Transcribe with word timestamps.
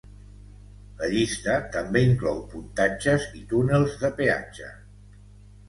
La 1.01 1.09
llista 1.11 1.57
també 1.75 2.03
inclou 2.07 2.41
pontatges 2.55 3.29
i 3.43 3.47
túnels 3.55 3.97
de 4.07 4.15
peatge. 4.19 4.75